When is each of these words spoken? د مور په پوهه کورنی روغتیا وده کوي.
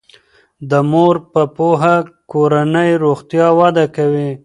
د 0.69 0.71
مور 0.91 1.15
په 1.31 1.41
پوهه 1.55 1.95
کورنی 2.31 2.89
روغتیا 3.03 3.47
وده 3.59 3.85
کوي. 3.95 4.29